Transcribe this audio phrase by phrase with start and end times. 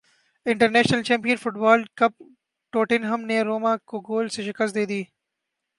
[0.45, 2.23] international champion football cup
[2.73, 5.03] Tottenham نے Roma کو گول سے شکست دے دی